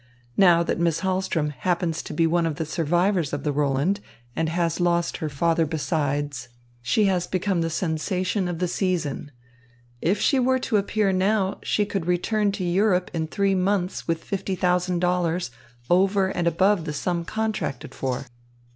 Now 0.35 0.63
that 0.63 0.79
Miss 0.79 1.01
Hahlström 1.01 1.51
happens 1.51 2.01
to 2.01 2.11
be 2.15 2.25
one 2.25 2.47
of 2.47 2.55
the 2.55 2.65
survivors 2.65 3.33
of 3.33 3.43
the 3.43 3.51
Roland 3.51 3.99
and 4.35 4.49
has 4.49 4.79
lost 4.79 5.17
her 5.17 5.29
father 5.29 5.63
besides, 5.67 6.49
she 6.81 7.05
has 7.05 7.27
become 7.27 7.61
the 7.61 7.69
sensation 7.69 8.47
of 8.47 8.57
the 8.57 8.67
season. 8.67 9.29
If 10.01 10.19
she 10.19 10.39
were 10.39 10.57
to 10.57 10.77
appear 10.77 11.11
now, 11.13 11.59
she 11.61 11.85
could 11.85 12.07
return 12.07 12.51
to 12.53 12.63
Europe 12.63 13.11
in 13.13 13.27
three 13.27 13.53
months 13.53 14.07
with 14.07 14.23
fifty 14.23 14.55
thousand 14.55 15.01
dollars 15.01 15.51
over 15.87 16.29
and 16.29 16.47
above 16.47 16.85
the 16.85 16.93
sum 16.93 17.23
contracted 17.23 17.93
for. 17.93 18.25